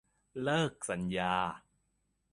[0.43, 1.33] เลิกสัญญา